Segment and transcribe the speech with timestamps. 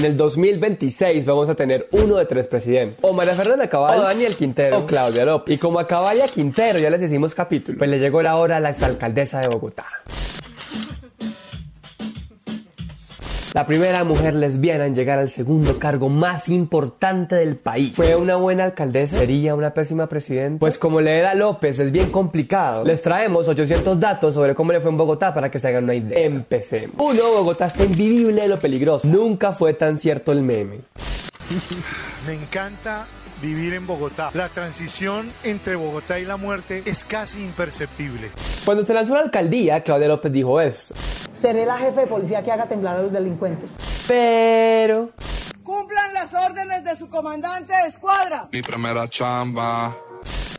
[0.00, 2.96] En el 2026 vamos a tener uno de tres presidentes.
[3.02, 5.54] O María Fernanda Cabal, o Daniel Quintero, o Claudia López.
[5.54, 8.36] Y como a Cabal y a Quintero ya les hicimos capítulo, pues le llegó la
[8.36, 9.84] hora a la exalcaldesa de Bogotá.
[13.52, 17.96] La primera mujer lesbiana en llegar al segundo cargo más importante del país.
[17.96, 19.18] ¿Fue una buena alcaldesa?
[19.18, 20.60] ¿Sería una pésima presidenta?
[20.60, 24.80] Pues como le era López es bien complicado, les traemos 800 datos sobre cómo le
[24.80, 26.24] fue en Bogotá para que se hagan una idea.
[26.24, 26.94] Empecemos.
[26.98, 29.08] Uno, Bogotá está invivible de lo peligroso.
[29.08, 30.82] Nunca fue tan cierto el meme.
[32.28, 33.04] Me encanta
[33.40, 34.30] vivir en Bogotá.
[34.34, 38.30] La transición entre Bogotá y la muerte es casi imperceptible.
[38.64, 40.94] Cuando se lanzó la alcaldía, Claudia López dijo eso.
[41.32, 43.76] Seré la jefe de policía que haga temblar a los delincuentes.
[44.06, 45.10] Pero...
[45.64, 48.48] Cumplan las órdenes de su comandante de escuadra.
[48.52, 49.92] Mi primera chamba.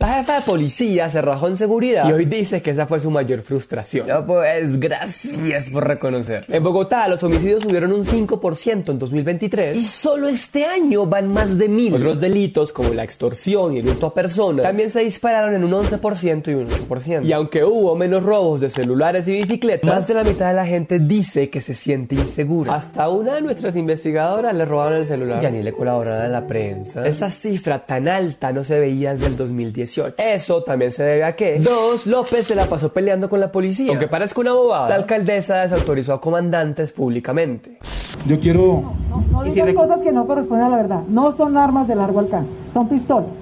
[0.02, 3.08] La jefa de policía se rajó en seguridad y hoy dice que esa fue su
[3.08, 4.08] mayor frustración.
[4.08, 6.44] No, pues gracias por reconocer.
[6.48, 11.56] En Bogotá los homicidios subieron un 5% en 2023 y solo este año van más
[11.56, 11.94] de mil.
[11.94, 15.70] Otros delitos como la extorsión y el hurto a personas también se dispararon en un
[15.70, 17.24] 11% y un 8%.
[17.24, 20.66] Y aunque hubo menos robos de celulares y bicicletas, más de la mitad de la
[20.66, 22.74] gente dice que se siente insegura.
[22.74, 25.40] Hasta una de nuestras investigadoras le robaron el celular.
[25.40, 27.06] Ya ni le colaboraron a la prensa.
[27.06, 29.36] Esa cifra tan alta no se veía desde el
[30.00, 30.14] 2018.
[30.18, 33.90] Eso también se debe a que dos López se la pasó peleando con la policía.
[33.90, 37.78] Aunque parezca una bobada, la alcaldesa desautorizó a comandantes públicamente.
[38.26, 38.94] Yo quiero...
[39.08, 41.00] No, no digas cosas que no corresponden a la verdad.
[41.08, 43.34] No son armas de largo alcance, son pistolas.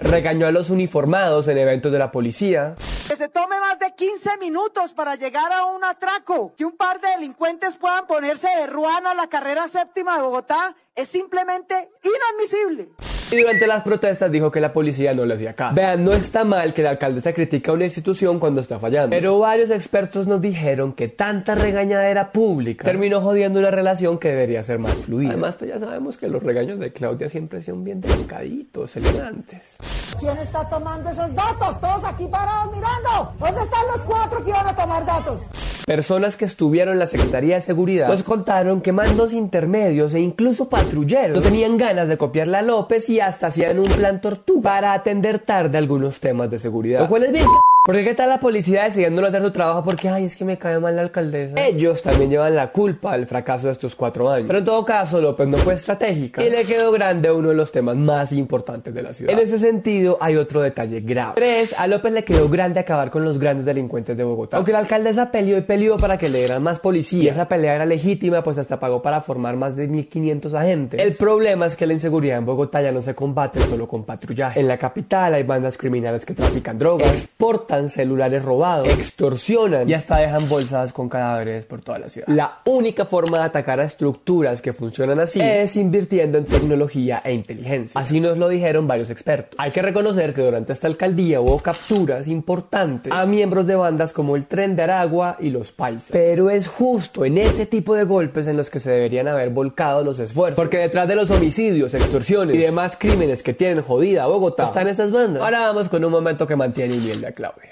[0.00, 2.76] Regañó a los uniformados en eventos de la policía.
[3.08, 6.54] Que se tome más de 15 minutos para llegar a un atraco.
[6.56, 10.76] Que un par de delincuentes puedan ponerse de ruana a la carrera séptima de Bogotá
[10.94, 12.90] es simplemente inadmisible.
[13.30, 15.74] Y durante las protestas dijo que la policía no le hacía caso.
[15.74, 19.10] Vean, no está mal que la alcaldesa critica a una institución cuando está fallando.
[19.10, 24.62] Pero varios expertos nos dijeron que tanta regañadera pública terminó jodiendo una relación que debería
[24.62, 25.30] ser más fluida.
[25.30, 29.76] Además, pues ya sabemos que los regaños de Claudia siempre son bien delicaditos, elegantes.
[30.18, 31.78] ¿Quién está tomando esos datos?
[31.80, 33.34] Todos aquí parados mirando.
[33.38, 35.42] ¿Dónde están los cuatro que iban a tomar datos?
[35.88, 40.68] Personas que estuvieron en la Secretaría de Seguridad nos contaron que mandos intermedios e incluso
[40.68, 44.92] patrulleros no tenían ganas de copiarle a López y hasta hacían un plan tortuga para
[44.92, 47.08] atender tarde algunos temas de seguridad.
[47.08, 47.46] Lo es bien
[47.88, 50.58] porque qué tal la policía decidiendo no hacer su trabajo porque, ay, es que me
[50.58, 51.54] cae mal la alcaldesa.
[51.64, 54.46] Ellos también llevan la culpa del fracaso de estos cuatro años.
[54.46, 57.72] Pero en todo caso, López no fue estratégica y le quedó grande uno de los
[57.72, 59.32] temas más importantes de la ciudad.
[59.32, 61.32] En ese sentido, hay otro detalle grave.
[61.36, 64.58] Tres, a López le quedó grande acabar con los grandes delincuentes de Bogotá.
[64.58, 67.74] Aunque la alcaldesa peleó y peleó para que le dieran más policía, y esa pelea
[67.74, 71.00] era legítima, pues hasta pagó para formar más de 1500 agentes.
[71.00, 74.60] El problema es que la inseguridad en Bogotá ya no se combate solo con patrullaje.
[74.60, 80.18] En la capital hay bandas criminales que trafican drogas, exportan celulares robados, extorsionan y hasta
[80.18, 82.28] dejan bolsas con cadáveres por toda la ciudad.
[82.28, 87.32] La única forma de atacar a estructuras que funcionan así es invirtiendo en tecnología e
[87.32, 88.00] inteligencia.
[88.00, 89.58] Así nos lo dijeron varios expertos.
[89.58, 94.36] Hay que reconocer que durante esta alcaldía hubo capturas importantes a miembros de bandas como
[94.36, 96.10] el Tren de Aragua y los Paisas.
[96.12, 100.02] Pero es justo en este tipo de golpes en los que se deberían haber volcado
[100.02, 100.56] los esfuerzos.
[100.56, 105.10] Porque detrás de los homicidios, extorsiones y demás crímenes que tienen jodida Bogotá están estas
[105.10, 105.42] bandas.
[105.42, 107.67] Ahora vamos con un momento que mantiene humilde a Claudia.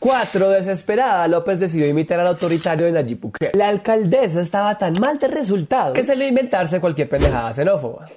[0.00, 0.48] 4.
[0.50, 3.52] Desesperada, López decidió imitar al autoritario de Nayib Bukele.
[3.54, 8.08] La alcaldesa estaba tan mal de resultado que se le inventarse cualquier pendejada xenófoba.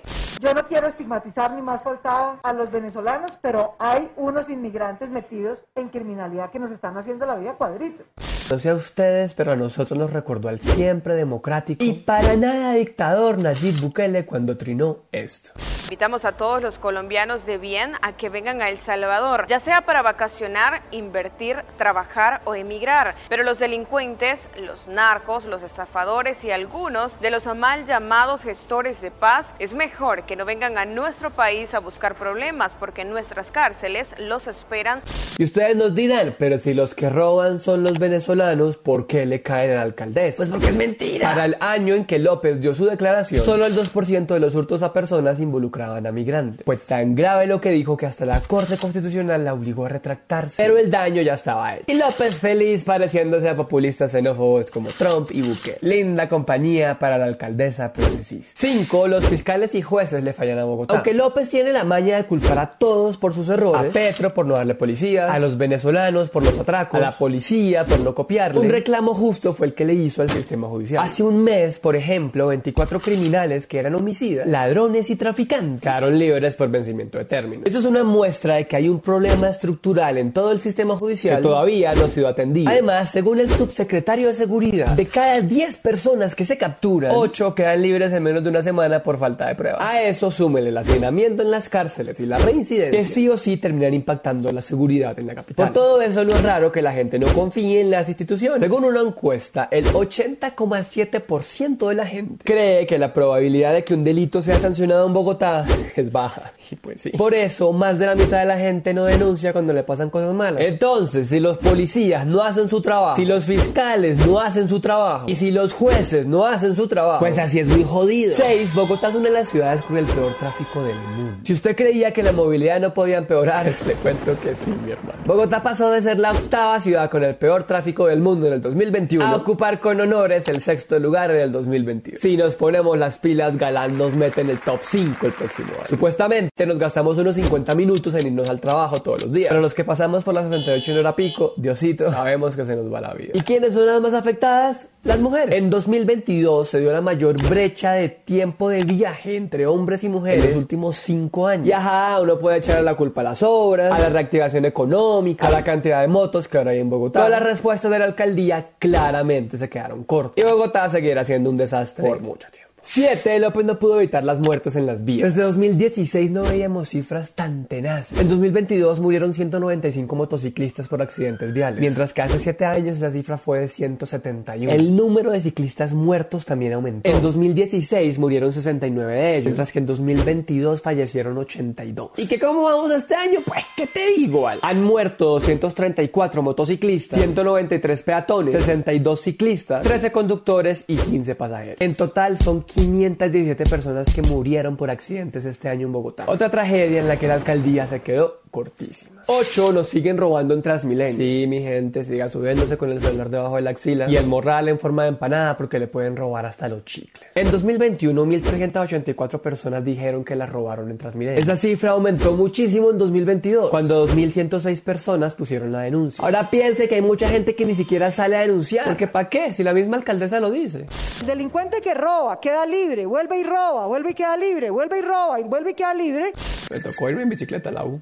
[0.41, 5.65] Yo no quiero estigmatizar ni más faltado a los venezolanos, pero hay unos inmigrantes metidos
[5.75, 8.07] en criminalidad que nos están haciendo la vida cuadritos.
[8.49, 12.73] No sé a ustedes, pero a nosotros nos recordó al siempre democrático y para nada
[12.73, 15.51] dictador Nayib Bukele cuando trinó esto.
[15.91, 19.81] Invitamos a todos los colombianos de bien a que vengan a El Salvador, ya sea
[19.81, 23.13] para vacacionar, invertir, trabajar o emigrar.
[23.27, 29.11] Pero los delincuentes, los narcos, los estafadores y algunos de los mal llamados gestores de
[29.11, 33.51] paz, es mejor que no vengan a nuestro país a buscar problemas porque en nuestras
[33.51, 35.01] cárceles los esperan.
[35.37, 39.41] Y ustedes nos dirán, pero si los que roban son los venezolanos, ¿por qué le
[39.41, 40.37] caen a la alcaldesa?
[40.37, 41.27] Pues porque es mentira.
[41.27, 44.83] Para el año en que López dio su declaración, solo el 2% de los hurtos
[44.83, 46.65] a personas involucraban a migrantes.
[46.65, 50.61] Fue tan grave lo que dijo que hasta la Corte Constitucional la obligó a retractarse.
[50.61, 51.85] Pero el daño ya estaba hecho.
[51.87, 55.77] Y López feliz pareciéndose a populistas xenófobos como Trump y Bukele.
[55.81, 58.51] Linda compañía para la alcaldesa progresista.
[58.55, 59.07] 5.
[59.07, 60.93] Los fiscales y jueces le fallan a Bogotá.
[60.93, 64.45] Aunque López tiene la maña de culpar a todos por sus errores, a Petro por
[64.45, 68.59] no darle policía, a los venezolanos por los atracos, a la policía por no copiarle,
[68.59, 71.03] un reclamo justo fue el que le hizo al sistema judicial.
[71.03, 76.17] Hace un mes, por ejemplo, 24 criminales que eran homicidas, ladrones y traficantes antes quedaron
[76.17, 77.63] libres por vencimiento de término.
[77.65, 81.37] Esto es una muestra de que hay un problema estructural en todo el sistema judicial
[81.37, 82.69] que todavía no ha sido atendido.
[82.69, 87.81] Además, según el subsecretario de Seguridad, de cada 10 personas que se capturan, 8 quedan
[87.81, 89.81] libres en menos de una semana por falta de pruebas.
[89.81, 93.57] A eso súmele el hacinamiento en las cárceles y la reincidencia, que sí o sí
[93.57, 95.67] terminan impactando la seguridad en la capital.
[95.67, 98.59] Por todo eso no es raro que la gente no confíe en las instituciones.
[98.59, 104.03] Según una encuesta, el 80,7% de la gente cree que la probabilidad de que un
[104.03, 105.60] delito sea sancionado en Bogotá
[105.95, 106.53] es baja.
[106.69, 107.09] Y pues sí.
[107.11, 110.33] Por eso, más de la mitad de la gente no denuncia cuando le pasan cosas
[110.33, 110.63] malas.
[110.65, 115.25] Entonces, si los policías no hacen su trabajo, si los fiscales no hacen su trabajo
[115.27, 118.35] y si los jueces no hacen su trabajo, pues así es muy jodido.
[118.35, 118.73] 6.
[118.75, 121.39] Bogotá es una de las ciudades con el peor tráfico del mundo.
[121.43, 125.19] Si usted creía que la movilidad no podía empeorar, le cuento que sí, mi hermano.
[125.25, 128.61] Bogotá pasó de ser la octava ciudad con el peor tráfico del mundo en el
[128.61, 132.19] 2021 a ocupar con honores el sexto lugar en el 2021.
[132.19, 135.87] Si nos ponemos las pilas, Galán nos mete en el top 5 el próximo año.
[135.87, 139.49] Supuestamente nos gastamos unos 50 minutos en irnos al trabajo todos los días.
[139.49, 142.91] Pero los que pasamos por las 68 en hora pico, Diosito, sabemos que se nos
[142.91, 143.31] va la vida.
[143.33, 144.87] ¿Y quiénes son las más afectadas?
[145.03, 145.57] Las mujeres.
[145.57, 150.45] En 2022 se dio la mayor brecha de tiempo de viaje entre hombres y mujeres
[150.45, 151.67] en los últimos 5 años.
[151.67, 155.51] Y ajá, uno puede echarle la culpa a las obras, a la reactivación económica, a
[155.51, 157.19] la cantidad de motos que ahora hay en Bogotá.
[157.19, 160.43] Todas las respuestas de la alcaldía claramente se quedaron cortas.
[160.43, 162.70] Y Bogotá seguirá siendo un desastre por mucho tiempo.
[162.93, 163.39] 7.
[163.39, 165.29] López no pudo evitar las muertes en las vías.
[165.29, 168.19] Desde 2016 no veíamos cifras tan tenaces.
[168.19, 173.37] En 2022 murieron 195 motociclistas por accidentes viales, mientras que hace 7 años esa cifra
[173.37, 174.73] fue de 171.
[174.73, 177.09] El número de ciclistas muertos también aumentó.
[177.09, 182.11] En 2016 murieron 69 de ellos, mientras que en 2022 fallecieron 82.
[182.17, 183.39] ¿Y que cómo vamos este año?
[183.45, 184.49] Pues, ¿qué te digo?
[184.49, 184.59] Al?
[184.63, 191.77] Han muerto 234 motociclistas, 193 peatones, 62 ciclistas, 13 conductores y 15 pasajeros.
[191.79, 196.23] En total son 517 personas que murieron por accidentes este año en Bogotá.
[196.25, 199.23] Otra tragedia en la que la alcaldía se quedó cortísima.
[199.27, 201.17] 8 nos siguen robando en Transmilenio.
[201.17, 204.69] Sí, mi gente, siga subiéndose con el celular debajo de la axila y el morral
[204.69, 207.29] en forma de empanada porque le pueden robar hasta los chicles.
[207.33, 211.39] En 2021, 1.384 personas dijeron que las robaron en Transmilenio.
[211.41, 216.23] Esa cifra aumentó muchísimo en 2022, cuando 2.106 personas pusieron la denuncia.
[216.23, 218.85] Ahora piense que hay mucha gente que ni siquiera sale a denunciar.
[218.85, 219.53] Porque ¿para qué?
[219.53, 220.85] Si la misma alcaldesa lo dice.
[221.25, 225.39] Delincuente que roba, queda libre, vuelve y roba, vuelve y queda libre, vuelve y roba,
[225.39, 226.33] y vuelve y queda libre.
[226.69, 228.01] Me tocó irme en bicicleta a la U.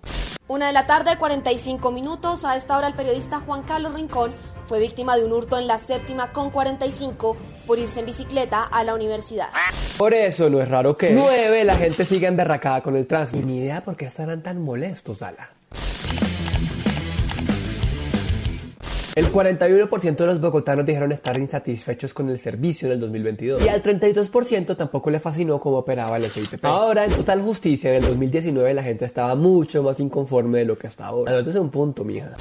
[0.49, 2.43] Una de la tarde, 45 minutos.
[2.43, 4.33] A esta hora, el periodista Juan Carlos Rincón
[4.65, 7.37] fue víctima de un hurto en la séptima con 45
[7.67, 9.45] por irse en bicicleta a la universidad.
[9.99, 13.43] Por eso no es raro que 9 la gente siga emberracada con el tránsito.
[13.43, 15.51] Y ni idea por qué estarán tan molestos, Ala.
[19.19, 23.67] El 41% de los bogotanos dijeron estar insatisfechos con el servicio en el 2022 y
[23.67, 26.63] al 32% tampoco le fascinó cómo operaba el SITP.
[26.63, 30.77] Ahora, en total justicia, en el 2019 la gente estaba mucho más inconforme de lo
[30.77, 31.37] que está ahora.
[31.37, 32.31] Entonces un punto, mija.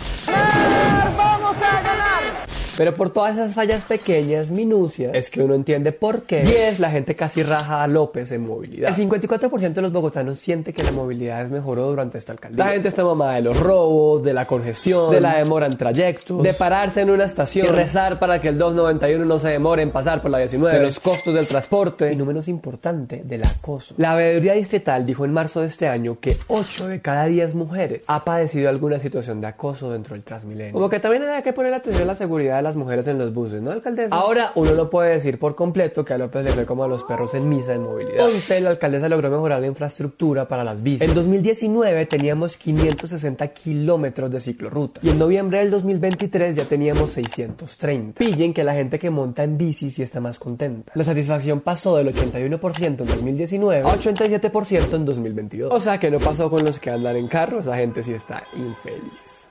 [2.79, 6.45] Pero por todas esas fallas pequeñas, minucias, es que uno entiende por qué.
[6.45, 8.97] Y es la gente casi raja a López en movilidad.
[8.97, 12.65] El 54% de los bogotanos siente que la movilidad mejoró durante esta alcaldía.
[12.65, 16.41] La gente está mamada de los robos, de la congestión, de la demora en trayectos,
[16.41, 19.91] de pararse en una estación y rezar para que el 291 no se demore en
[19.91, 23.97] pasar por la 19, de los costos del transporte y no menos importante, del acoso.
[23.99, 28.03] La veeduría distrital dijo en marzo de este año que 8 de cada 10 mujeres
[28.07, 30.75] ha padecido alguna situación de acoso dentro del Transmilenio.
[30.75, 33.33] Como que también hay que poner atención a la seguridad de las mujeres en los
[33.33, 34.15] buses, ¿no, alcaldesa?
[34.15, 37.03] Ahora uno no puede decir por completo que a López le fue como a los
[37.03, 38.27] perros en misa en movilidad.
[38.27, 41.01] Entonces la alcaldesa logró mejorar la infraestructura para las bicis.
[41.01, 48.19] En 2019 teníamos 560 kilómetros de ciclorruta y en noviembre del 2023 ya teníamos 630.
[48.19, 50.93] Pillen que la gente que monta en bici sí está más contenta.
[50.95, 55.73] La satisfacción pasó del 81% en 2019 a 87% en 2022.
[55.73, 58.45] O sea que no pasó con los que andan en carro, esa gente sí está
[58.55, 59.49] infeliz.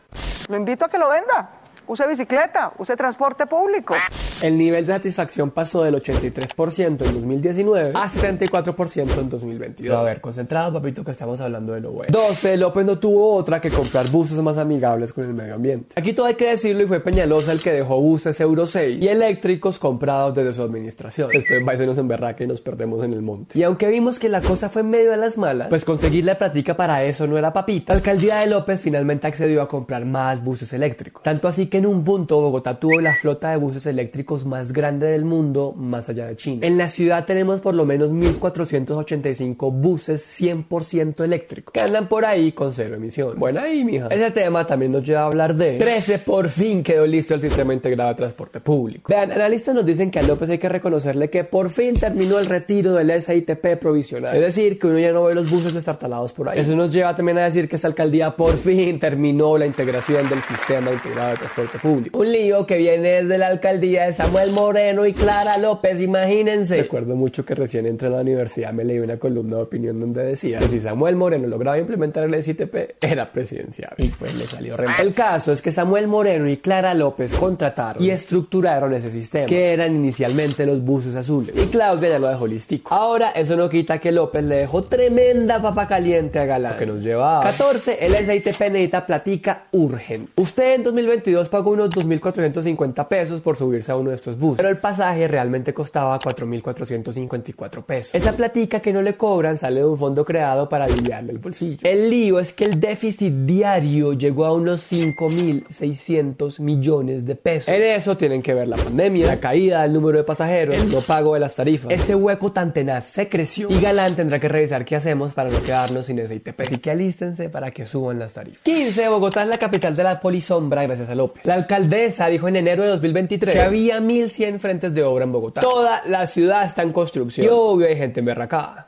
[0.50, 1.62] Lo invito a que lo venda.
[1.88, 3.96] Use bicicleta, use transporte público.
[4.42, 9.98] El nivel de satisfacción pasó del 83% en 2019 a 74% en 2022.
[9.98, 12.10] A ver, concentrado, papito, que estamos hablando de lo bueno.
[12.12, 12.58] 12.
[12.58, 15.94] López no tuvo otra que comprar buses más amigables con el medio ambiente.
[15.96, 19.08] Aquí todo hay que decirlo y fue Peñalosa el que dejó buses Euro 6 y
[19.08, 21.30] eléctricos comprados desde su administración.
[21.32, 23.58] Después va y se nos emberraca y nos perdemos en el monte.
[23.58, 26.76] Y aunque vimos que la cosa fue medio de las malas, pues conseguir la práctica
[26.76, 27.94] para eso no era papita.
[27.94, 31.24] La alcaldía de López finalmente accedió a comprar más buses eléctricos.
[31.24, 35.08] Tanto así que en un punto Bogotá tuvo la flota de buses eléctricos más grande
[35.08, 36.66] del mundo, más allá de China.
[36.66, 42.52] En la ciudad tenemos por lo menos 1.485 buses 100% eléctricos que andan por ahí
[42.52, 43.38] con cero emisión.
[43.38, 44.08] Bueno, ahí, mija.
[44.08, 47.74] Ese tema también nos lleva a hablar de 13 por fin quedó listo el sistema
[47.74, 49.10] integrado de transporte público.
[49.10, 52.46] Vean, analistas nos dicen que a López hay que reconocerle que por fin terminó el
[52.46, 54.36] retiro del SITP provisional.
[54.36, 56.60] Es decir, que uno ya no ve los buses destartalados por ahí.
[56.60, 60.42] Eso nos lleva también a decir que esta alcaldía por fin terminó la integración del
[60.44, 62.20] sistema integrado de transporte público.
[62.20, 66.78] Un lío que viene desde la alcaldía de Samuel Moreno y Clara López, imagínense.
[66.78, 70.24] Recuerdo mucho que recién entré a la universidad me leí una columna de opinión donde
[70.24, 73.94] decía que si Samuel Moreno lograba implementar el SITP era presidencial.
[73.98, 74.88] Y pues le salió re.
[75.00, 79.74] El caso es que Samuel Moreno y Clara López contrataron y estructuraron ese sistema, que
[79.74, 81.56] eran inicialmente los buses azules.
[81.56, 82.94] Y Claudia ya lo dejó listico.
[82.94, 87.04] Ahora, eso no quita que López le dejó tremenda papa caliente a Galán, que nos
[87.04, 87.98] lleva a 14.
[88.06, 90.32] El SITP necesita platica urgente.
[90.36, 94.70] Usted en 2022 pagó unos 2.450 pesos por subirse a uno de estos buses, pero
[94.70, 98.14] el pasaje realmente costaba 4.454 pesos.
[98.14, 101.80] Esa platica que no le cobran sale de un fondo creado para aliviarle el bolsillo.
[101.82, 107.70] El lío es que el déficit diario llegó a unos 5.600 millones de pesos.
[107.70, 111.02] En eso tienen que ver la pandemia, la caída del número de pasajeros, el no
[111.02, 111.92] pago de las tarifas.
[111.92, 115.60] Ese hueco tan tenaz se creció y Galán tendrá que revisar qué hacemos para no
[115.64, 116.62] quedarnos sin ese ITP.
[116.62, 118.62] Así que alístense para que suban las tarifas.
[118.62, 119.10] 15.
[119.10, 121.47] Bogotá es la capital de la polisombra gracias a López.
[121.48, 125.62] La alcaldesa dijo en enero de 2023 que había 1.100 frentes de obra en Bogotá.
[125.62, 127.46] Toda la ciudad está en construcción.
[127.46, 128.87] Y obvio hay gente emberracada.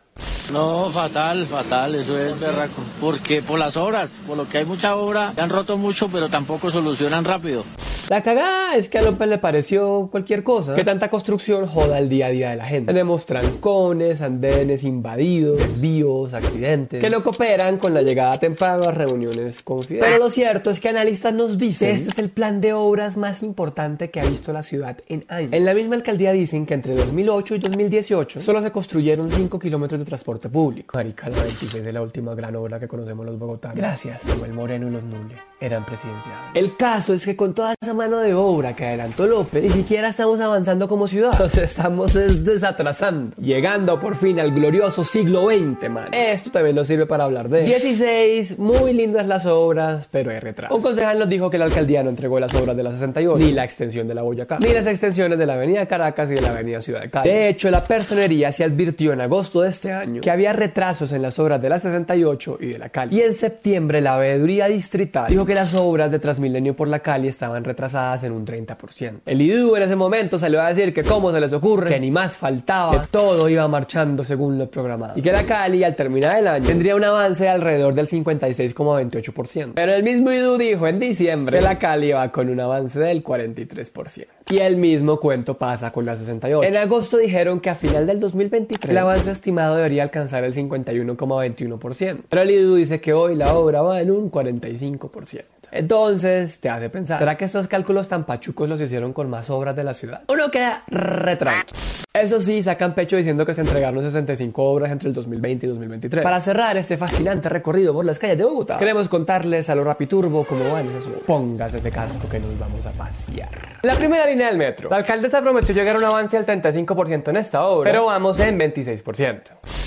[0.52, 2.82] No, fatal, fatal, eso es berraco.
[3.00, 6.28] Porque por las obras, por lo que hay mucha obra, se han roto mucho, pero
[6.28, 7.64] tampoco solucionan rápido.
[8.10, 10.74] La cagada es que a López le pareció cualquier cosa.
[10.74, 12.92] Que tanta construcción joda el día a día de la gente.
[12.92, 19.62] Tenemos trancones, andenes invadidos, desvíos, accidentes, que no cooperan con la llegada temprana a reuniones
[19.62, 20.12] confidenciales.
[20.12, 23.16] Pero lo cierto es que analistas nos dicen que este es el plan de obras
[23.16, 25.54] más importante que ha visto la ciudad en años.
[25.54, 30.00] En la misma alcaldía dicen que entre 2008 y 2018 solo se construyeron 5 kilómetros
[30.00, 30.98] de transporte público.
[30.98, 33.76] Marica, la 26 de la última gran obra que conocemos los bogotanos.
[33.76, 36.52] Gracias, el Moreno y los Nules eran presidenciales.
[36.54, 40.10] El caso es que con toda esa mano de obra que adelantó López, ni siquiera
[40.10, 41.38] estamos avanzando como ciudad.
[41.38, 43.36] Nos estamos desatrasando.
[43.38, 46.14] Llegando por fin al glorioso siglo XX, man.
[46.14, 50.76] Esto también nos sirve para hablar de 16, muy lindas las obras, pero hay retraso.
[50.76, 53.52] Un concejal nos dijo que la alcaldía no entregó las obras de la 68, ni
[53.52, 56.50] la extensión de la Boyacá, ni las extensiones de la avenida Caracas y de la
[56.50, 57.30] avenida Ciudad de Cali.
[57.30, 61.22] De hecho, la personería se advirtió en agosto de este año que había retrasos en
[61.22, 63.16] las obras de la 68 y de la Cali.
[63.16, 67.28] Y en septiembre la veeduría distrital dijo que las obras de Transmilenio por la Cali
[67.28, 69.22] estaban retrasadas en un 30%.
[69.26, 72.12] El IDU en ese momento salió a decir que cómo se les ocurre, que ni
[72.12, 75.18] más faltaba, que todo iba marchando según lo programado.
[75.18, 79.74] Y que la Cali al terminar el año tendría un avance de alrededor del 56,28%.
[79.76, 83.24] Pero el mismo IDU dijo en diciembre que la Cali va con un avance del
[83.24, 84.26] 43%.
[84.52, 86.68] Y el mismo cuento pasa con la 68.
[86.68, 92.22] En agosto dijeron que a final del 2023 el avance estimado debería alcanzar el 51,21%.
[92.28, 95.44] Pero el IDU dice que hoy la obra va en un 45%.
[95.72, 99.76] Entonces te hace pensar, ¿será que estos cálculos tan pachucos los hicieron con más obras
[99.76, 100.24] de la ciudad?
[100.28, 101.66] Uno queda retraído.
[102.12, 106.24] Eso sí, sacan pecho diciendo que se entregaron 65 obras entre el 2020 y 2023.
[106.24, 110.44] Para cerrar este fascinante recorrido por las calles de Bogotá, queremos contarles a lo rapiturbo
[110.44, 111.22] cómo van esas obras.
[111.28, 113.50] Póngase ese casco que nos vamos a pasear.
[113.84, 114.90] La primera línea del metro.
[114.90, 118.58] La alcaldesa prometió llegar a un avance al 35% en esta obra, pero vamos en
[118.58, 119.42] 26%.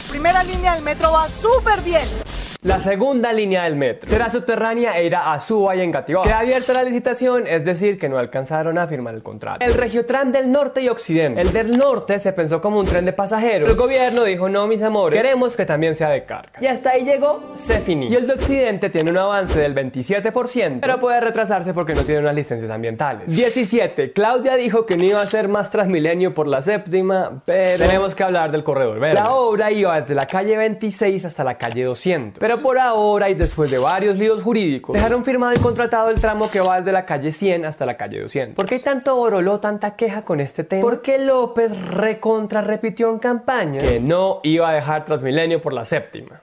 [0.08, 2.06] Primera línea del metro va súper bien.
[2.64, 6.22] La segunda línea del metro será subterránea e irá a Suba y Engativá.
[6.22, 9.64] Queda abierta la licitación, es decir, que no alcanzaron a firmar el contrato.
[9.64, 11.40] El Regiotran del norte y occidente.
[11.40, 13.68] El del norte se pensó como un tren de pasajeros.
[13.68, 16.52] El gobierno dijo, no, mis amores, queremos que también sea de carga.
[16.60, 18.06] Y hasta ahí llegó, se finí.
[18.06, 22.20] Y el de occidente tiene un avance del 27%, pero puede retrasarse porque no tiene
[22.20, 23.26] unas licencias ambientales.
[23.26, 24.12] 17.
[24.12, 28.22] Claudia dijo que no iba a ser más Transmilenio por la séptima, pero tenemos que
[28.22, 29.20] hablar del corredor verde.
[29.20, 32.38] La obra iba desde la calle 26 hasta la calle 200.
[32.38, 36.50] Pero por ahora y después de varios líos jurídicos, dejaron firmado y contratado el tramo
[36.50, 38.56] que va desde la calle 100 hasta la calle 200.
[38.56, 40.82] ¿Por qué hay tanto oroló, tanta queja con este tema?
[40.82, 46.42] Porque López recontra repitió en campaña que no iba a dejar Transmilenio por la séptima.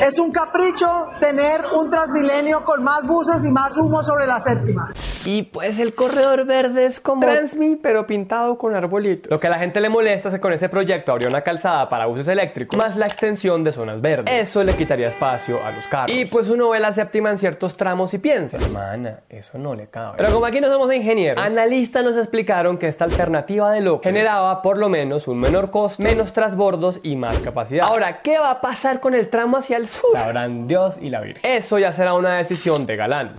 [0.00, 4.92] Es un capricho tener un Transmilenio con más buses y más humo sobre la séptima.
[5.24, 9.30] Y pues el corredor verde es como Transmi, pero pintado con arbolitos.
[9.30, 11.88] Lo que a la gente le molesta es que con ese proyecto abrió una calzada
[11.88, 14.32] para buses eléctricos, más la extensión de zonas verdes.
[14.32, 16.14] Eso le quitaría espacio a los carros.
[16.14, 19.88] Y pues uno ve la séptima en ciertos tramos y piensa, hermana, eso no le
[19.88, 20.14] cabe.
[20.18, 24.62] Pero como aquí no somos ingenieros, analistas nos explicaron que esta alternativa de lo generaba
[24.62, 27.86] por lo menos un menor costo, menos transbordos y más capacidad.
[27.88, 30.10] Ahora, ¿qué va a pasar con el tramo hacia el sur?
[30.12, 31.40] Sabrán Dios y la Virgen.
[31.44, 33.34] Eso ya será una decisión de Galán.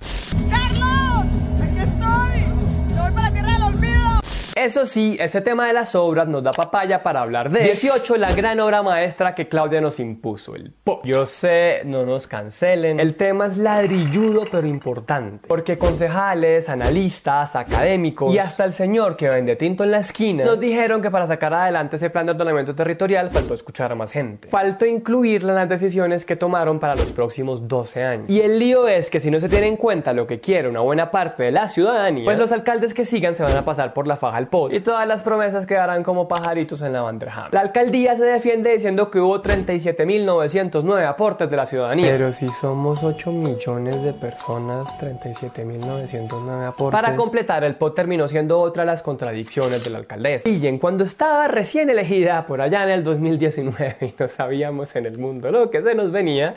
[4.58, 8.34] Eso sí, ese tema de las obras nos da papaya para hablar de 18, la
[8.34, 11.06] gran obra maestra que Claudia nos impuso, el pop.
[11.06, 12.98] Yo sé, no nos cancelen.
[12.98, 19.28] El tema es ladrilludo pero importante, porque concejales, analistas, académicos y hasta el señor que
[19.28, 22.74] vende tinto en la esquina nos dijeron que para sacar adelante ese plan de ordenamiento
[22.74, 24.48] territorial faltó escuchar a más gente.
[24.48, 28.28] Faltó incluirla en las decisiones que tomaron para los próximos 12 años.
[28.28, 30.80] Y el lío es que si no se tiene en cuenta lo que quiere una
[30.80, 34.08] buena parte de la ciudadanía, pues los alcaldes que sigan se van a pasar por
[34.08, 37.48] la faja al pod y todas las promesas quedarán como pajaritos en la bandeja.
[37.52, 42.10] La alcaldía se defiende diciendo que hubo 37.909 aportes de la ciudadanía.
[42.10, 47.00] Pero si somos 8 millones de personas, 37.909 aportes.
[47.00, 50.48] Para completar, el pod terminó siendo otra de las contradicciones de la alcaldesa.
[50.48, 55.18] en cuando estaba recién elegida por allá en el 2019 y no sabíamos en el
[55.18, 56.54] mundo lo que se nos venía,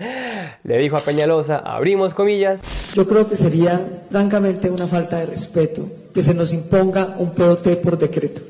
[0.64, 2.62] le dijo a Peñalosa, abrimos comillas.
[2.94, 3.80] Yo creo que sería
[4.10, 8.42] francamente una falta de respeto que se nos imponga un POT por decreto.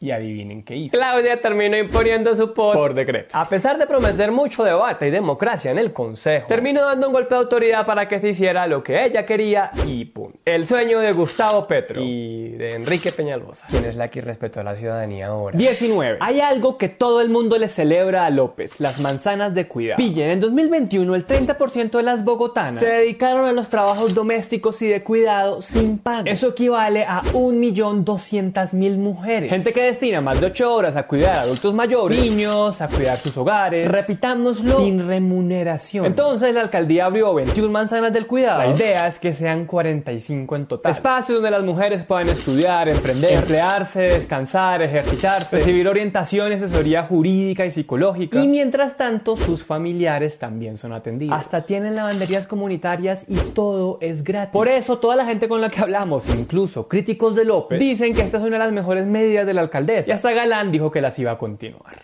[0.00, 0.96] Y adivinen qué hizo.
[0.96, 3.36] Claudia terminó imponiendo su POT por decreto.
[3.36, 7.34] A pesar de prometer mucho debate y democracia en el consejo, terminó dando un golpe
[7.34, 10.32] de autoridad para que se hiciera lo que ella quería y pum.
[10.46, 14.64] El sueño de Gustavo Petro y de Enrique Peñalosa, quien es la que respetó a
[14.64, 15.58] la ciudadanía ahora.
[15.58, 16.16] 19.
[16.20, 19.98] Hay algo que todo el mundo le celebra a López, las manzanas de cuidado.
[19.98, 24.86] Pillen, en 2021 el 30% de las bogotanas se dedicaron a los trabajos domésticos y
[24.88, 26.24] de cuidado sin pago.
[26.26, 29.50] Eso equivale a 1.200.000 mujeres.
[29.60, 33.18] Gente que destina más de 8 horas a cuidar a adultos mayores, niños, a cuidar
[33.18, 36.06] sus hogares, repitámoslo, sin remuneración.
[36.06, 38.60] Entonces la alcaldía abrió 21 manzanas del cuidado.
[38.60, 40.90] La idea es que sean 45 en total.
[40.90, 47.66] Espacios donde las mujeres puedan estudiar, emprender, emplearse, descansar, ejercitarse, recibir orientación y asesoría jurídica
[47.66, 48.42] y psicológica.
[48.42, 51.38] Y mientras tanto, sus familiares también son atendidos.
[51.38, 54.54] Hasta tienen lavanderías comunitarias y todo es gratis.
[54.54, 58.22] Por eso toda la gente con la que hablamos, incluso críticos de López, dicen que
[58.22, 61.00] esta es una de las mejores medidas de la alcaldía y hasta Galán dijo que
[61.00, 61.96] las iba a continuar.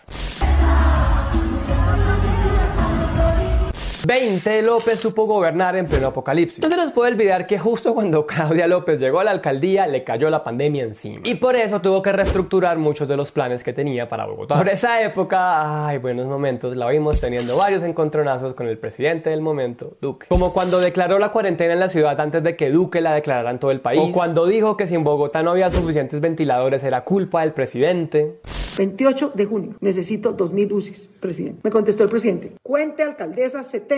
[4.06, 6.62] 20 López supo gobernar en pleno apocalipsis.
[6.62, 10.04] No se nos puede olvidar que justo cuando Claudia López llegó a la alcaldía le
[10.04, 11.22] cayó la pandemia encima.
[11.24, 14.56] Y por eso tuvo que reestructurar muchos de los planes que tenía para Bogotá.
[14.56, 19.40] Por esa época, ay, buenos momentos, la vimos teniendo varios encontronazos con el presidente del
[19.40, 20.28] momento, Duque.
[20.28, 23.58] Como cuando declaró la cuarentena en la ciudad antes de que Duque la declarara en
[23.58, 24.00] todo el país.
[24.00, 28.38] O cuando dijo que si en Bogotá no había suficientes ventiladores era culpa del presidente.
[28.76, 31.60] 28 de junio, necesito 2.000 UCIs, presidente.
[31.64, 33.95] Me contestó el presidente, cuente alcaldesa 70%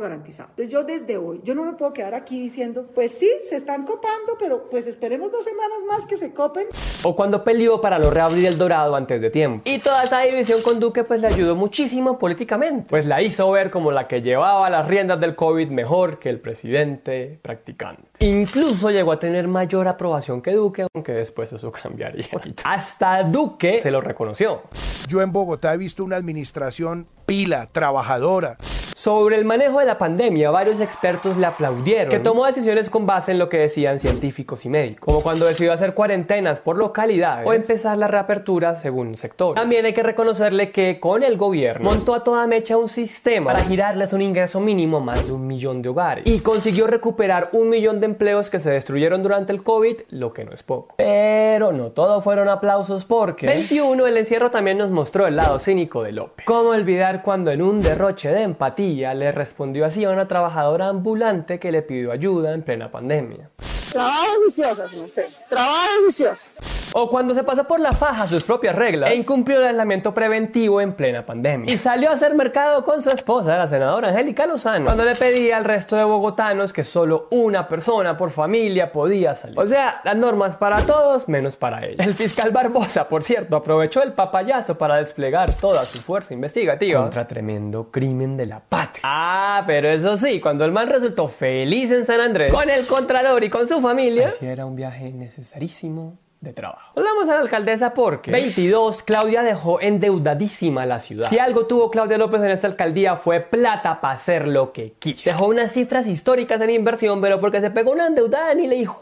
[0.00, 0.50] garantizado.
[0.50, 3.84] Entonces yo desde hoy, yo no me puedo quedar aquí diciendo, pues sí, se están
[3.84, 6.66] copando, pero pues esperemos dos semanas más que se copen.
[7.02, 9.62] O cuando peleó para lo reabrir el Dorado antes de tiempo.
[9.64, 12.86] Y toda esa división con Duque pues le ayudó muchísimo políticamente.
[12.88, 16.40] Pues la hizo ver como la que llevaba las riendas del COVID mejor que el
[16.40, 18.02] presidente practicante.
[18.20, 22.26] Incluso llegó a tener mayor aprobación que Duque, aunque después eso cambiaría.
[22.64, 24.62] Hasta Duque se lo reconoció.
[25.06, 28.56] Yo en Bogotá he visto una administración pila, trabajadora.
[29.04, 33.32] Sobre el manejo de la pandemia, varios expertos le aplaudieron que tomó decisiones con base
[33.32, 37.52] en lo que decían científicos y médicos, como cuando decidió hacer cuarentenas por localidades o
[37.52, 39.56] empezar la reapertura según sector.
[39.56, 43.62] También hay que reconocerle que con el gobierno montó a toda mecha un sistema para
[43.66, 47.68] girarles un ingreso mínimo a más de un millón de hogares y consiguió recuperar un
[47.68, 50.94] millón de empleos que se destruyeron durante el COVID, lo que no es poco.
[50.96, 56.02] Pero no todo fueron aplausos porque 21 el encierro también nos mostró el lado cínico
[56.02, 56.46] de López.
[56.46, 61.58] ¿Cómo olvidar cuando en un derroche de empatía le respondió así a una trabajadora ambulante
[61.58, 63.50] que le pidió ayuda en plena pandemia.
[63.90, 65.28] Trabajo juiciosa, no sé.
[65.48, 66.50] Trabajo juiciosa.
[66.96, 70.80] O cuando se pasó por la faja sus propias reglas e incumplió el aislamiento preventivo
[70.80, 71.74] en plena pandemia.
[71.74, 75.56] Y salió a hacer mercado con su esposa, la senadora Angélica Lozano, cuando le pedía
[75.56, 79.58] al resto de bogotanos que solo una persona por familia podía salir.
[79.58, 82.04] O sea, las normas para todos menos para ella.
[82.04, 87.26] El fiscal Barbosa, por cierto, aprovechó el papayazo para desplegar toda su fuerza investigativa contra
[87.26, 89.02] tremendo crimen de la patria.
[89.02, 93.42] Ah, pero eso sí, cuando el man resultó feliz en San Andrés, con el contralor
[93.42, 96.92] y con su familia, así era un viaje necesarísimo de trabajo.
[96.94, 101.28] Volvamos a la alcaldesa porque 22, Claudia dejó endeudadísima la ciudad.
[101.28, 105.28] Si algo tuvo Claudia López en esta alcaldía fue plata para hacer lo que quiso.
[105.28, 108.98] Dejó unas cifras históricas en inversión, pero porque se pegó una endeudada ni le dijo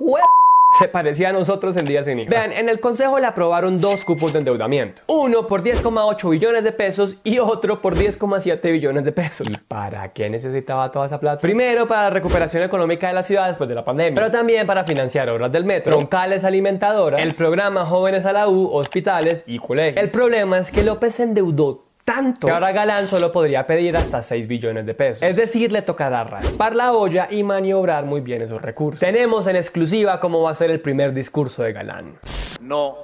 [0.78, 4.32] se parecía a nosotros en días sin Vean, en el Consejo le aprobaron dos cupos
[4.32, 5.02] de endeudamiento.
[5.06, 9.48] Uno por 10,8 billones de pesos y otro por 10,7 billones de pesos.
[9.48, 11.40] ¿Y para qué necesitaba toda esa plata?
[11.40, 14.14] Primero, para la recuperación económica de la ciudad después de la pandemia.
[14.14, 18.68] Pero también para financiar obras del metro, troncales alimentadoras, el programa Jóvenes a la U,
[18.72, 20.02] hospitales y colegios.
[20.02, 24.22] El problema es que López se endeudó tanto que ahora Galán solo podría pedir hasta
[24.22, 25.22] 6 billones de pesos.
[25.22, 29.00] Es decir, le tocará raspar la olla y maniobrar muy bien esos recursos.
[29.00, 32.14] Tenemos en exclusiva cómo va a ser el primer discurso de Galán.
[32.60, 32.96] No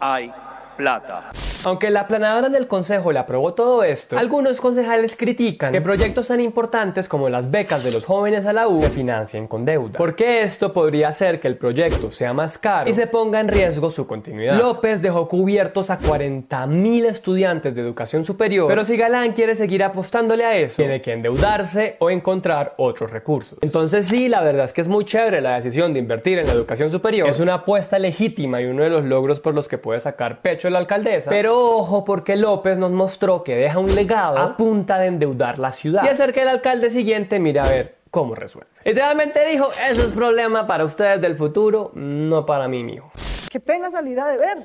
[0.00, 0.32] hay
[0.76, 1.30] plata.
[1.64, 6.38] Aunque la planadora del Consejo le aprobó todo esto, algunos concejales critican que proyectos tan
[6.40, 10.42] importantes como las becas de los jóvenes a la U se financien con deuda, porque
[10.42, 14.06] esto podría hacer que el proyecto sea más caro y se ponga en riesgo su
[14.06, 14.58] continuidad.
[14.58, 20.44] López dejó cubiertos a 40.000 estudiantes de educación superior, pero si Galán quiere seguir apostándole
[20.44, 23.58] a eso, tiene que endeudarse o encontrar otros recursos.
[23.60, 26.52] Entonces sí, la verdad es que es muy chévere la decisión de invertir en la
[26.52, 29.98] educación superior, es una apuesta legítima y uno de los logros por los que puede
[29.98, 34.56] sacar pecho la alcaldesa, pero ojo porque López nos mostró que deja un legado a
[34.56, 38.34] punta de endeudar la ciudad y hacer que el alcalde siguiente mire a ver cómo
[38.34, 38.70] resuelve.
[38.84, 43.10] Literalmente dijo, eso es problema para ustedes del futuro, no para mí, mijo.
[43.50, 44.58] Qué pena salir a deber.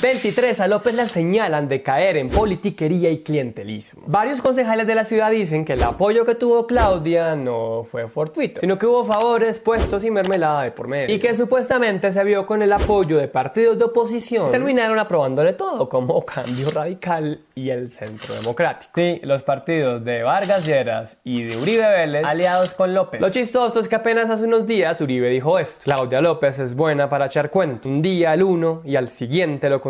[0.00, 0.58] 23.
[0.60, 4.02] A López le señalan de caer en politiquería y clientelismo.
[4.06, 8.60] Varios concejales de la ciudad dicen que el apoyo que tuvo Claudia no fue fortuito,
[8.60, 11.14] sino que hubo favores, puestos y mermelada de por medio.
[11.14, 14.50] Y que supuestamente se vio con el apoyo de partidos de oposición.
[14.50, 18.92] Terminaron aprobándole todo, como Cambio Radical y el Centro Democrático.
[18.94, 23.20] Sí, los partidos de Vargas Lleras y de Uribe Vélez aliados con López.
[23.20, 25.82] Lo chistoso es que apenas hace unos días Uribe dijo esto.
[25.84, 27.86] Claudia López es buena para echar cuento.
[27.86, 29.80] Un día al uno y al siguiente lo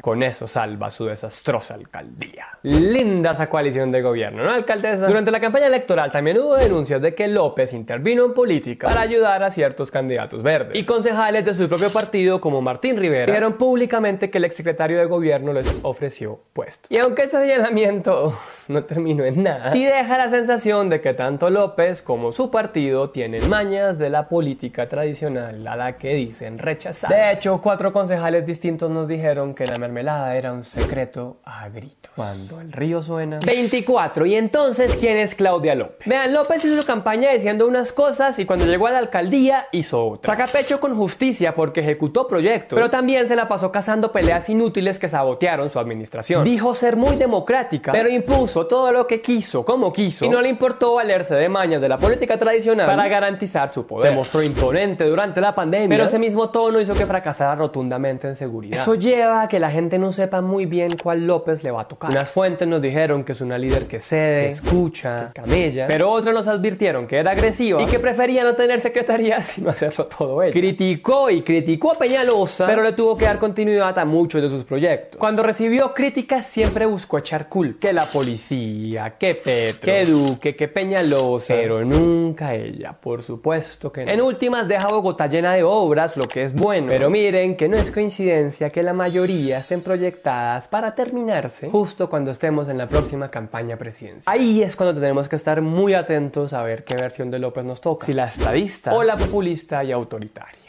[0.00, 2.46] Con eso salva su desastrosa alcaldía.
[2.62, 5.06] Linda esa coalición de gobierno, ¿no, alcaldesa?
[5.06, 9.42] Durante la campaña electoral también hubo denuncias de que López intervino en política para ayudar
[9.42, 10.76] a ciertos candidatos verdes.
[10.76, 15.06] Y concejales de su propio partido, como Martín Rivera, dijeron públicamente que el exsecretario de
[15.06, 16.90] gobierno les ofreció puestos.
[16.90, 18.36] Y aunque este señalamiento
[18.68, 23.10] no terminó en nada, sí deja la sensación de que tanto López como su partido
[23.10, 27.10] tienen mañas de la política tradicional a la que dicen rechazar.
[27.10, 32.10] De hecho, cuatro concejales distintos nos dijeron que la mermelada era un secreto a grito.
[32.14, 33.38] Cuando el río suena.
[33.44, 34.26] 24.
[34.26, 36.06] Y entonces, ¿quién es Claudia López?
[36.06, 40.06] Vean, López hizo su campaña diciendo unas cosas y cuando llegó a la alcaldía hizo
[40.06, 40.36] otras.
[40.36, 44.98] Saca pecho con justicia porque ejecutó proyectos, pero también se la pasó cazando peleas inútiles
[44.98, 46.44] que sabotearon su administración.
[46.44, 50.48] Dijo ser muy democrática, pero impuso todo lo que quiso, como quiso, y no le
[50.48, 54.10] importó valerse de mañas de la política tradicional para garantizar su poder.
[54.10, 58.80] Demostró imponente durante la pandemia, pero ese mismo tono hizo que fracasara rotundamente en seguridad.
[58.80, 61.88] Eso lleva a que la gente no sepa muy bien cuál López le va a
[61.88, 62.10] tocar.
[62.10, 66.10] Unas fuentes nos dijeron que es una líder que cede, que escucha, que camella, pero
[66.10, 70.42] otros nos advirtieron que era agresiva y que prefería no tener secretaría sino hacerlo todo
[70.42, 70.52] él.
[70.52, 74.64] Criticó y criticó a Peñalosa, pero le tuvo que dar continuidad a muchos de sus
[74.64, 75.18] proyectos.
[75.18, 77.80] Cuando recibió críticas siempre buscó echar culpa.
[77.80, 84.04] Que la policía, que Petro, que Duque, que Peñalosa, pero nunca ella, por supuesto que
[84.04, 84.12] no.
[84.12, 87.76] En últimas deja Bogotá llena de obras, lo que es bueno, pero miren que no
[87.76, 93.30] es coincidencia que la mayoría estén proyectadas para terminarse justo cuando estemos en la próxima
[93.30, 94.34] campaña presidencial.
[94.34, 97.80] Ahí es cuando tenemos que estar muy atentos a ver qué versión de López nos
[97.80, 100.65] toca, si la estadista o la populista y autoritaria.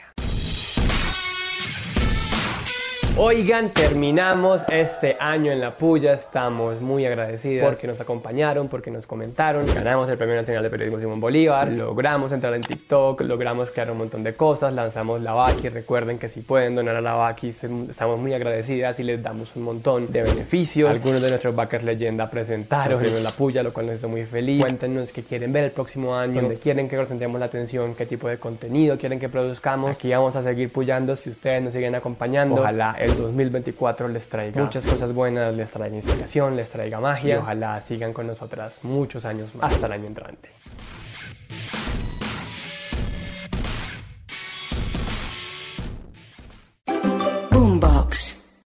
[3.20, 6.14] Oigan, terminamos este año en la puya.
[6.14, 9.66] Estamos muy agradecidos porque nos acompañaron, porque nos comentaron.
[9.66, 11.68] Ganamos el Premio Nacional de Periodismo Simón Bolívar.
[11.68, 14.72] Logramos entrar en TikTok, logramos crear un montón de cosas.
[14.72, 15.70] Lanzamos la Vaki.
[15.70, 17.56] Recuerden que si pueden donar a la Vaki,
[17.90, 20.92] estamos muy agradecidas y les damos un montón de beneficios.
[20.92, 24.62] Algunos de nuestros backers leyenda presentaron en la puya, lo cual nos hizo muy feliz.
[24.62, 28.28] Cuéntenos qué quieren ver el próximo año, dónde quieren que concentremos la atención, qué tipo
[28.28, 29.90] de contenido quieren que produzcamos.
[29.90, 32.62] Aquí vamos a seguir puyando si ustedes nos siguen acompañando.
[32.62, 37.36] Ojalá el 2024 les traiga muchas cosas buenas, les traiga inspiración, les traiga magia.
[37.36, 40.50] Y ojalá sigan con nosotras muchos años más hasta el año entrante.